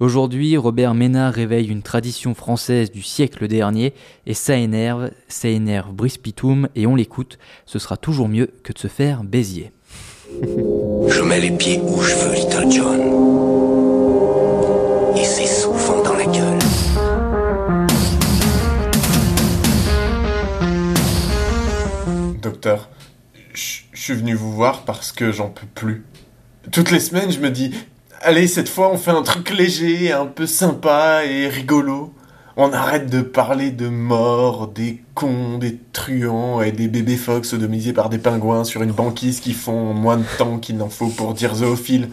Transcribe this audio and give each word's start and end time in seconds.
Aujourd'hui, 0.00 0.56
Robert 0.56 0.94
Ménard 0.94 1.34
réveille 1.34 1.68
une 1.68 1.82
tradition 1.82 2.34
française 2.34 2.90
du 2.90 3.02
siècle 3.02 3.46
dernier 3.48 3.92
et 4.24 4.32
ça 4.32 4.56
énerve, 4.56 5.10
ça 5.28 5.48
énerve 5.48 5.92
Brispitum 5.92 6.70
et 6.74 6.86
on 6.86 6.96
l'écoute, 6.96 7.38
ce 7.66 7.78
sera 7.78 7.98
toujours 7.98 8.30
mieux 8.30 8.46
que 8.62 8.72
de 8.72 8.78
se 8.78 8.88
faire 8.88 9.24
baisier. 9.24 9.72
Je 10.42 11.20
mets 11.20 11.38
les 11.38 11.50
pieds 11.50 11.82
où 11.82 12.00
je 12.00 12.14
veux, 12.14 12.34
Little 12.34 12.70
John. 12.70 13.00
Et 15.18 15.24
c'est 15.24 15.44
souvent 15.44 16.02
dans 16.02 16.14
la 16.14 16.24
gueule. 16.24 16.58
Docteur, 22.40 22.88
je 23.52 23.82
suis 23.92 24.14
venu 24.14 24.32
vous 24.32 24.52
voir 24.52 24.86
parce 24.86 25.12
que 25.12 25.30
j'en 25.30 25.50
peux 25.50 25.66
plus. 25.66 26.06
Toutes 26.72 26.90
les 26.90 27.00
semaines, 27.00 27.30
je 27.30 27.40
me 27.40 27.50
dis, 27.50 27.74
allez, 28.20 28.46
cette 28.46 28.68
fois, 28.68 28.90
on 28.92 28.98
fait 28.98 29.10
un 29.10 29.22
truc 29.22 29.50
léger, 29.50 30.12
un 30.12 30.26
peu 30.26 30.46
sympa 30.46 31.24
et 31.24 31.48
rigolo. 31.48 32.12
On 32.56 32.72
arrête 32.72 33.08
de 33.08 33.22
parler 33.22 33.70
de 33.70 33.88
morts, 33.88 34.68
des 34.68 35.02
cons, 35.14 35.58
des 35.58 35.78
truands 35.92 36.60
et 36.60 36.72
des 36.72 36.88
bébés 36.88 37.16
phoques 37.16 37.46
sodomisés 37.46 37.92
par 37.92 38.10
des 38.10 38.18
pingouins 38.18 38.64
sur 38.64 38.82
une 38.82 38.92
banquise 38.92 39.40
qui 39.40 39.52
font 39.52 39.94
moins 39.94 40.18
de 40.18 40.24
temps 40.36 40.58
qu'il 40.58 40.76
n'en 40.76 40.90
faut 40.90 41.08
pour 41.08 41.32
dire 41.32 41.54
zoophile. 41.54 42.10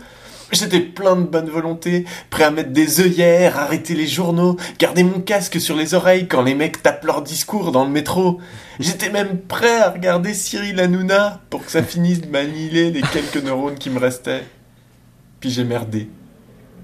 J'étais 0.53 0.79
plein 0.79 1.17
de 1.17 1.25
bonne 1.25 1.49
volonté, 1.49 2.05
prêt 2.29 2.45
à 2.45 2.51
mettre 2.51 2.69
des 2.69 3.01
œillères, 3.01 3.57
arrêter 3.57 3.95
les 3.95 4.07
journaux, 4.07 4.55
garder 4.79 5.03
mon 5.03 5.19
casque 5.19 5.59
sur 5.59 5.75
les 5.75 5.93
oreilles 5.93 6.29
quand 6.29 6.43
les 6.43 6.55
mecs 6.55 6.81
tapent 6.81 7.03
leur 7.03 7.21
discours 7.21 7.73
dans 7.73 7.83
le 7.83 7.91
métro. 7.91 8.39
J'étais 8.79 9.09
même 9.09 9.39
prêt 9.39 9.81
à 9.81 9.89
regarder 9.89 10.33
Cyril 10.33 10.79
Hanouna 10.79 11.41
pour 11.49 11.65
que 11.65 11.71
ça 11.71 11.83
finisse 11.83 12.21
de 12.21 12.29
m'annihiler 12.29 12.91
les 12.91 13.01
quelques 13.01 13.43
neurones 13.43 13.77
qui 13.77 13.89
me 13.89 13.99
restaient. 13.99 14.45
Puis 15.39 15.49
j'ai 15.49 15.63
merdé. 15.63 16.09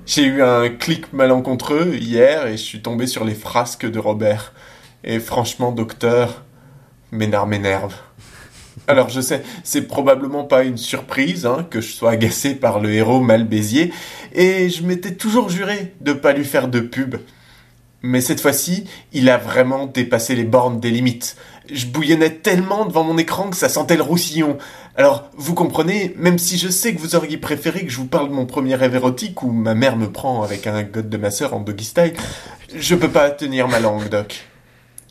J'ai 0.06 0.26
eu 0.26 0.42
un 0.42 0.70
clic 0.70 1.14
malencontreux 1.14 1.96
hier 1.96 2.48
et 2.48 2.58
je 2.58 2.64
suis 2.64 2.82
tombé 2.82 3.08
sur 3.08 3.24
les 3.24 3.36
frasques 3.36 3.90
de 3.90 4.00
Robert. 4.00 4.54
Et 5.04 5.20
franchement, 5.20 5.72
docteur, 5.72 6.44
Ménard 7.12 7.48
m'énerve. 7.48 7.96
Alors 8.88 9.10
je 9.10 9.22
sais, 9.22 9.44
c'est 9.64 9.84
probablement 9.84 10.44
pas 10.44 10.64
une 10.64 10.78
surprise 10.78 11.46
hein, 11.46 11.66
que 11.70 11.80
je 11.80 11.94
sois 11.94 12.12
agacé 12.12 12.56
par 12.56 12.80
le 12.80 12.92
héros 12.92 13.22
mal 13.22 13.46
Bézier, 13.46 13.94
et 14.34 14.70
je 14.70 14.84
m'étais 14.84 15.14
toujours 15.14 15.50
juré 15.50 15.94
de 16.02 16.12
pas 16.12 16.34
lui 16.34 16.44
faire 16.44 16.68
de 16.68 16.80
pub. 16.80 17.16
Mais 18.06 18.20
cette 18.20 18.42
fois-ci, 18.42 18.84
il 19.14 19.30
a 19.30 19.38
vraiment 19.38 19.88
dépassé 19.88 20.36
les 20.36 20.44
bornes 20.44 20.82
des 20.82 20.92
limites. 20.92 21.38
Je 21.72 21.86
bouillonnais 21.86 22.32
tellement 22.32 22.86
devant 22.86 23.06
mon 23.06 23.18
écran 23.18 23.50
que 23.50 23.56
ça 23.56 23.70
sentait 23.70 23.96
le 23.96 24.04
roussillon. 24.04 24.58
Alors, 24.98 25.30
vous 25.38 25.54
comprenez, 25.54 26.14
même 26.18 26.38
si 26.38 26.58
je 26.58 26.68
sais 26.68 26.94
que 26.94 27.00
vous 27.00 27.16
auriez 27.16 27.38
préféré 27.38 27.86
que 27.86 27.90
je 27.90 27.96
vous 27.96 28.06
parle 28.06 28.28
de 28.28 28.34
mon 28.34 28.46
premier 28.46 28.76
rêve 28.76 28.96
érotique 28.96 29.42
où 29.42 29.52
ma 29.54 29.74
mère 29.74 29.96
me 29.96 30.12
prend 30.12 30.44
avec 30.44 30.68
un 30.68 30.84
god 30.84 31.08
de 31.08 31.16
ma 31.16 31.32
sœur 31.32 31.54
en 31.54 31.62
doggy 31.62 31.86
style, 31.86 32.14
je 32.76 32.94
peux 32.94 33.10
pas 33.10 33.32
tenir 33.32 33.70
ma 33.70 33.80
langue, 33.80 34.10
Doc. 34.10 34.44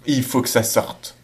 Il 0.06 0.22
faut 0.22 0.42
que 0.42 0.48
ça 0.50 0.62
sorte. 0.62 1.16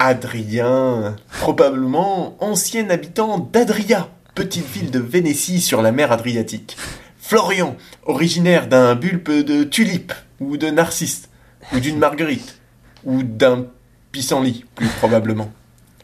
Adrien, 0.00 1.14
probablement 1.40 2.36
ancien 2.40 2.90
habitant 2.90 3.38
d'Adria, 3.38 4.08
petite 4.34 4.66
ville 4.66 4.90
de 4.90 4.98
Vénétie 4.98 5.60
sur 5.60 5.82
la 5.82 5.92
mer 5.92 6.10
Adriatique. 6.10 6.76
Florian, 7.20 7.76
originaire 8.04 8.66
d'un 8.66 8.96
bulbe 8.96 9.30
de 9.30 9.62
tulipe, 9.62 10.12
ou 10.40 10.56
de 10.56 10.68
narcisse, 10.68 11.28
ou 11.72 11.80
d'une 11.80 11.98
marguerite, 11.98 12.60
ou 13.04 13.22
d'un 13.22 13.66
pissenlit, 14.12 14.64
plus 14.74 14.88
probablement. 14.88 15.52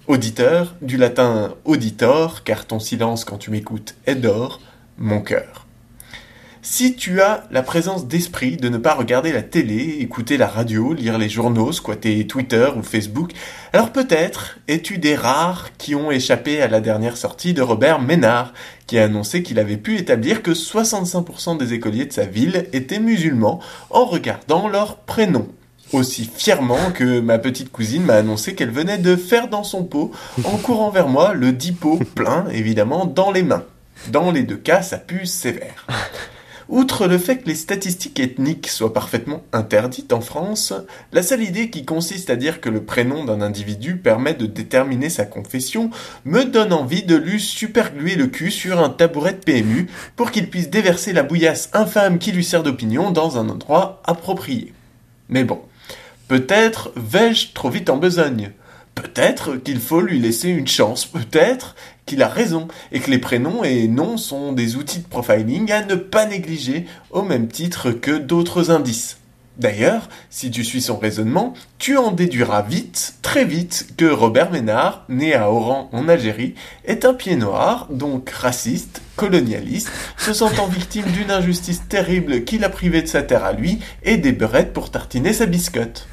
Auditeur, 0.07 0.75
du 0.83 0.97
latin 0.97 1.55
auditor, 1.65 2.43
car 2.43 2.67
ton 2.67 2.81
silence 2.81 3.25
quand 3.25 3.39
tu 3.39 3.51
m'écoutes 3.51 3.95
est 4.07 4.17
d'or, 4.17 4.61
mon 4.99 5.21
cœur. 5.21 5.67
Si 6.63 6.95
tu 6.95 7.23
as 7.23 7.45
la 7.51 7.63
présence 7.63 8.07
d'esprit 8.07 8.59
de 8.59 8.69
ne 8.69 8.77
pas 8.77 8.93
regarder 8.93 9.33
la 9.33 9.41
télé, 9.41 9.97
écouter 10.01 10.37
la 10.37 10.47
radio, 10.47 10.93
lire 10.93 11.17
les 11.17 11.31
journaux, 11.31 11.73
squatter 11.73 12.27
Twitter 12.27 12.69
ou 12.77 12.83
Facebook, 12.83 13.33
alors 13.73 13.93
peut-être 13.93 14.59
es-tu 14.69 14.99
des 14.99 15.15
rares 15.15 15.71
qui 15.79 15.95
ont 15.95 16.11
échappé 16.11 16.61
à 16.61 16.69
la 16.69 16.83
dernière 16.83 17.17
sortie 17.17 17.55
de 17.55 17.63
Robert 17.63 17.99
Ménard, 17.99 18.53
qui 18.87 18.99
a 18.99 19.05
annoncé 19.05 19.43
qu'il 19.43 19.59
avait 19.59 19.79
pu 19.79 19.97
établir 19.97 20.43
que 20.43 20.51
65% 20.51 21.57
des 21.57 21.73
écoliers 21.73 22.05
de 22.05 22.13
sa 22.13 22.27
ville 22.27 22.67
étaient 22.75 23.01
musulmans 23.01 23.61
en 23.89 24.05
regardant 24.05 24.69
leur 24.69 24.97
prénom. 24.97 25.49
Aussi 25.93 26.31
fièrement 26.33 26.91
que 26.93 27.21
ma 27.21 27.39
petite 27.39 27.73
cousine 27.73 28.05
m'a 28.05 28.17
annoncé 28.17 28.55
qu'elle 28.55 28.71
venait 28.71 28.99
de 28.99 29.17
faire 29.17 29.49
dans 29.49 29.65
son 29.65 29.85
pot, 29.85 30.11
en 30.45 30.57
courant 30.63 30.91
vers 30.91 31.09
moi, 31.09 31.33
le 31.33 31.53
dipôt 31.53 31.99
plein, 32.15 32.45
évidemment, 32.53 33.07
dans 33.07 33.31
les 33.31 33.45
mains. 33.45 33.65
Dans 34.09 34.31
les 34.31 34.43
deux 34.43 34.59
cas, 34.59 34.83
ça 34.83 34.99
pue 34.99 35.25
sévère. 35.25 35.87
Outre 36.71 37.09
le 37.09 37.19
fait 37.19 37.39
que 37.39 37.49
les 37.49 37.57
statistiques 37.57 38.21
ethniques 38.21 38.69
soient 38.69 38.93
parfaitement 38.93 39.43
interdites 39.53 40.13
en 40.13 40.21
France, 40.21 40.73
la 41.13 41.25
seule 41.25 41.43
idée 41.43 41.69
qui 41.69 41.85
consiste 41.85 42.31
à 42.31 42.37
dire 42.37 42.61
que 42.61 42.69
le 42.69 42.85
prénom 42.85 43.25
d'un 43.25 43.41
individu 43.41 43.97
permet 43.97 44.35
de 44.35 44.47
déterminer 44.47 45.11
sa 45.11 45.25
confession 45.25 45.91
me 46.25 46.45
donne 46.45 46.73
envie 46.73 47.03
de 47.03 47.17
lui 47.17 47.41
supergluer 47.41 48.15
le 48.15 48.29
cul 48.29 48.53
sur 48.53 48.79
un 48.79 48.89
tabouret 48.89 49.33
de 49.33 49.39
PMU 49.39 49.89
pour 50.15 50.31
qu'il 50.31 50.49
puisse 50.49 50.71
déverser 50.71 51.13
la 51.13 51.25
bouillasse 51.25 51.71
infâme 51.73 52.21
qui 52.21 52.31
lui 52.31 52.45
sert 52.45 52.63
d'opinion 52.63 53.11
dans 53.11 53.37
un 53.37 53.49
endroit 53.49 54.01
approprié. 54.05 54.73
Mais 55.29 55.43
bon, 55.43 55.61
peut-être 56.29 56.93
vais-je 56.95 57.53
trop 57.53 57.71
vite 57.71 57.91
en 57.91 57.97
besogne. 57.97 58.53
Peut-être 59.01 59.57
qu'il 59.57 59.81
faut 59.81 60.03
lui 60.03 60.21
laisser 60.21 60.51
une 60.51 60.69
chance, 60.69 61.07
peut-être 61.07 61.75
qu'il 62.05 62.23
a 62.23 62.29
raison, 62.29 62.69
et 62.93 63.01
que 63.01 63.11
les 63.11 63.19
prénoms 63.19 63.65
et 63.65 63.89
noms 63.89 64.19
sont 64.19 64.53
des 64.53 64.77
outils 64.77 64.99
de 64.99 65.09
profiling 65.09 65.73
à 65.73 65.83
ne 65.83 65.95
pas 65.95 66.27
négliger 66.27 66.85
au 67.11 67.23
même 67.23 67.49
titre 67.49 67.93
que 67.93 68.19
d'autres 68.19 68.71
indices. 68.71 69.17
D'ailleurs, 69.57 70.11
si 70.29 70.51
tu 70.51 70.65
suis 70.65 70.83
son 70.83 70.99
raisonnement, 70.99 71.55
tu 71.79 71.97
en 71.97 72.11
déduiras 72.11 72.61
vite, 72.61 73.15
très 73.23 73.47
vite, 73.47 73.89
que 73.97 74.05
Robert 74.05 74.51
Ménard, 74.51 75.05
né 75.09 75.35
à 75.35 75.51
Oran 75.51 75.89
en 75.93 76.07
Algérie, 76.07 76.55
est 76.85 77.07
un 77.07 77.15
pied 77.15 77.37
noir, 77.37 77.87
donc 77.91 78.29
raciste, 78.29 79.01
colonialiste, 79.17 79.91
se 80.19 80.35
sentant 80.35 80.67
victime 80.67 81.11
d'une 81.13 81.31
injustice 81.31 81.83
terrible 81.89 82.45
qui 82.45 82.59
l'a 82.59 82.69
privé 82.69 83.01
de 83.01 83.07
sa 83.07 83.23
terre 83.23 83.45
à 83.45 83.53
lui 83.53 83.81
et 84.03 84.19
des 84.19 84.33
beurrettes 84.33 84.75
pour 84.75 84.91
tartiner 84.91 85.33
sa 85.33 85.47
biscotte. 85.47 86.07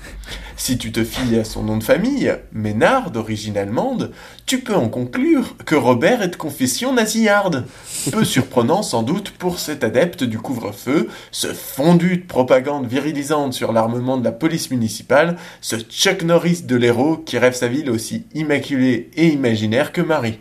Si 0.59 0.79
tu 0.79 0.91
te 0.91 1.03
fies 1.03 1.37
à 1.37 1.43
son 1.43 1.61
nom 1.61 1.77
de 1.77 1.83
famille, 1.83 2.35
Ménard 2.51 3.11
d'origine 3.11 3.59
allemande, 3.59 4.11
tu 4.47 4.59
peux 4.59 4.75
en 4.75 4.89
conclure 4.89 5.55
que 5.65 5.75
Robert 5.75 6.23
est 6.23 6.29
de 6.29 6.35
confession 6.35 6.93
nasillarde. 6.93 7.67
Peu 8.11 8.25
surprenant 8.25 8.81
sans 8.81 9.03
doute 9.03 9.29
pour 9.29 9.59
cet 9.59 9.83
adepte 9.83 10.23
du 10.23 10.39
couvre-feu, 10.39 11.09
ce 11.31 11.53
fondu 11.53 12.17
de 12.17 12.25
propagande 12.25 12.87
virilisante 12.87 13.53
sur 13.53 13.71
l'armement 13.71 14.17
de 14.17 14.23
la 14.23 14.31
police 14.31 14.71
municipale, 14.71 15.37
ce 15.61 15.75
Chuck 15.75 16.23
Norris 16.23 16.63
de 16.63 16.75
l'héros 16.75 17.17
qui 17.17 17.37
rêve 17.37 17.53
sa 17.53 17.67
ville 17.67 17.91
aussi 17.91 18.25
immaculée 18.33 19.11
et 19.15 19.27
imaginaire 19.27 19.91
que 19.91 20.01
Marie. 20.01 20.39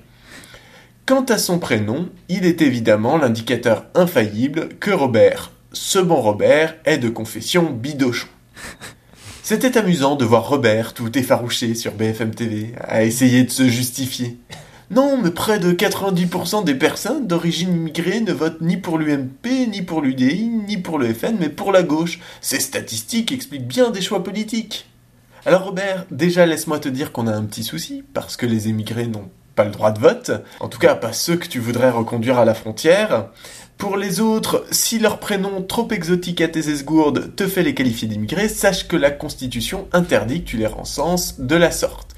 Quant 1.04 1.24
à 1.24 1.36
son 1.36 1.58
prénom, 1.58 2.08
il 2.30 2.46
est 2.46 2.62
évidemment 2.62 3.18
l'indicateur 3.18 3.84
infaillible 3.94 4.70
que 4.80 4.90
Robert, 4.90 5.52
ce 5.72 5.98
bon 5.98 6.22
Robert, 6.22 6.74
est 6.86 6.98
de 6.98 7.10
confession 7.10 7.70
bidochon. 7.70 8.28
C'était 9.48 9.78
amusant 9.78 10.16
de 10.16 10.24
voir 10.24 10.48
Robert 10.48 10.92
tout 10.92 11.16
effarouché 11.16 11.76
sur 11.76 11.92
BFM 11.92 12.34
TV, 12.34 12.72
à 12.80 13.04
essayer 13.04 13.44
de 13.44 13.50
se 13.52 13.68
justifier. 13.68 14.40
Non, 14.90 15.18
mais 15.22 15.30
près 15.30 15.60
de 15.60 15.70
90% 15.70 16.64
des 16.64 16.74
personnes 16.74 17.28
d'origine 17.28 17.72
immigrée 17.72 18.20
ne 18.22 18.32
votent 18.32 18.60
ni 18.60 18.76
pour 18.76 18.98
l'UMP, 18.98 19.68
ni 19.70 19.82
pour 19.82 20.00
l'UDI, 20.00 20.48
ni 20.66 20.78
pour 20.78 20.98
le 20.98 21.14
FN, 21.14 21.36
mais 21.38 21.48
pour 21.48 21.70
la 21.70 21.84
gauche. 21.84 22.18
Ces 22.40 22.58
statistiques 22.58 23.30
expliquent 23.30 23.68
bien 23.68 23.90
des 23.90 24.00
choix 24.00 24.24
politiques. 24.24 24.88
Alors 25.44 25.66
Robert, 25.66 26.06
déjà 26.10 26.44
laisse-moi 26.44 26.80
te 26.80 26.88
dire 26.88 27.12
qu'on 27.12 27.28
a 27.28 27.32
un 27.32 27.44
petit 27.44 27.62
souci, 27.62 28.02
parce 28.14 28.36
que 28.36 28.46
les 28.46 28.66
émigrés 28.66 29.06
n'ont 29.06 29.30
pas 29.56 29.64
le 29.64 29.70
droit 29.70 29.90
de 29.90 29.98
vote, 29.98 30.30
en 30.60 30.68
tout 30.68 30.78
cas 30.78 30.94
pas 30.94 31.12
ceux 31.12 31.36
que 31.36 31.48
tu 31.48 31.58
voudrais 31.58 31.90
reconduire 31.90 32.38
à 32.38 32.44
la 32.44 32.54
frontière. 32.54 33.30
Pour 33.78 33.96
les 33.96 34.20
autres, 34.20 34.64
si 34.70 34.98
leur 34.98 35.18
prénom 35.18 35.62
trop 35.62 35.88
exotique 35.90 36.40
à 36.40 36.48
tes 36.48 36.70
esgourdes 36.70 37.34
te 37.34 37.46
fait 37.46 37.62
les 37.62 37.74
qualifier 37.74 38.06
d'immigrés, 38.06 38.48
sache 38.48 38.86
que 38.86 38.96
la 38.96 39.10
Constitution 39.10 39.88
interdit 39.92 40.44
que 40.44 40.50
tu 40.50 40.56
les 40.56 40.66
rencenses 40.66 41.40
de 41.40 41.56
la 41.56 41.70
sorte. 41.70 42.14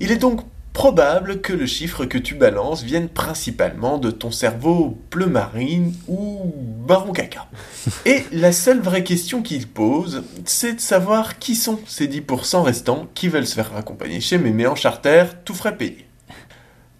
Il 0.00 0.10
est 0.10 0.16
donc 0.16 0.40
probable 0.72 1.40
que 1.40 1.52
le 1.52 1.66
chiffre 1.66 2.04
que 2.04 2.18
tu 2.18 2.34
balances 2.34 2.82
vienne 2.82 3.08
principalement 3.08 3.98
de 3.98 4.10
ton 4.10 4.30
cerveau 4.30 4.98
bleu 5.10 5.26
marine 5.26 5.94
ou 6.08 6.54
baron 6.86 7.12
caca. 7.12 7.48
Et 8.06 8.24
la 8.32 8.52
seule 8.52 8.80
vraie 8.80 9.04
question 9.04 9.42
qu'il 9.42 9.66
pose, 9.66 10.22
c'est 10.44 10.74
de 10.74 10.80
savoir 10.80 11.38
qui 11.38 11.56
sont 11.56 11.78
ces 11.86 12.08
10% 12.08 12.62
restants 12.62 13.06
qui 13.14 13.28
veulent 13.28 13.46
se 13.46 13.54
faire 13.54 13.72
raccompagner 13.72 14.20
chez 14.20 14.38
Mémé 14.38 14.66
en 14.66 14.76
charter, 14.76 15.24
tout 15.44 15.54
frais 15.54 15.76
payé. 15.76 16.09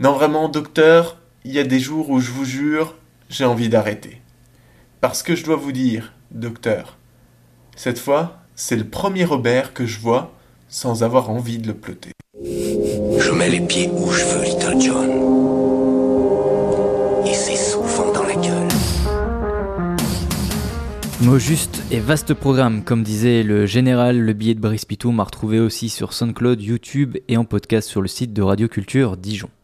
Non 0.00 0.14
vraiment, 0.14 0.48
docteur, 0.48 1.18
il 1.44 1.52
y 1.52 1.58
a 1.58 1.62
des 1.62 1.78
jours 1.78 2.08
où 2.08 2.20
je 2.20 2.30
vous 2.30 2.46
jure, 2.46 2.94
j'ai 3.28 3.44
envie 3.44 3.68
d'arrêter. 3.68 4.22
Parce 5.02 5.22
que 5.22 5.36
je 5.36 5.44
dois 5.44 5.56
vous 5.56 5.72
dire, 5.72 6.14
docteur, 6.30 6.96
cette 7.76 7.98
fois, 7.98 8.38
c'est 8.54 8.76
le 8.76 8.88
premier 8.88 9.26
Robert 9.26 9.74
que 9.74 9.84
je 9.84 10.00
vois 10.00 10.32
sans 10.70 11.02
avoir 11.02 11.28
envie 11.28 11.58
de 11.58 11.66
le 11.66 11.74
ploter. 11.74 12.12
Je 12.42 13.30
mets 13.30 13.50
les 13.50 13.60
pieds 13.60 13.90
où 13.92 14.10
je 14.10 14.24
veux, 14.24 14.42
Little 14.42 14.80
John. 14.80 15.10
Et 17.26 17.34
c'est 17.34 17.56
souvent 17.56 18.10
dans 18.10 18.22
la 18.22 18.36
gueule. 18.36 18.68
Mot 21.20 21.38
juste 21.38 21.82
et 21.90 22.00
vaste 22.00 22.32
programme, 22.32 22.84
comme 22.84 23.02
disait 23.02 23.42
le 23.42 23.66
général, 23.66 24.18
le 24.18 24.32
billet 24.32 24.54
de 24.54 24.60
Brice 24.60 24.86
Pitoum 24.86 25.20
à 25.20 25.24
retrouver 25.24 25.60
aussi 25.60 25.90
sur 25.90 26.14
SoundCloud, 26.14 26.62
YouTube 26.62 27.18
et 27.28 27.36
en 27.36 27.44
podcast 27.44 27.86
sur 27.86 28.00
le 28.00 28.08
site 28.08 28.32
de 28.32 28.40
Radio 28.40 28.66
Culture 28.66 29.18
Dijon. 29.18 29.50